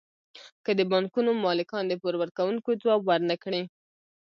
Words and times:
که 0.63 0.71
د 0.79 0.81
بانکونو 0.91 1.31
مالکان 1.45 1.83
د 1.87 1.93
پور 2.01 2.13
ورکوونکو 2.21 2.69
ځواب 2.81 3.01
ورنکړي 3.05 3.63